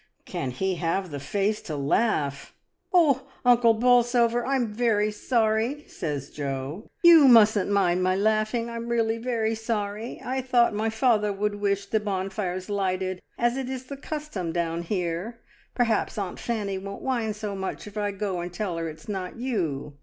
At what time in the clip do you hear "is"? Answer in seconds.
13.69-13.83